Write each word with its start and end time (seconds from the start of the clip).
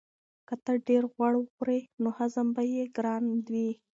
که 0.47 0.55
ته 0.65 0.73
ډېر 0.87 1.03
غوړ 1.13 1.33
وخورې 1.37 1.79
نو 2.01 2.09
هضم 2.17 2.47
به 2.55 2.63
یې 2.73 2.83
ګران 2.95 3.23
وي. 3.49 3.69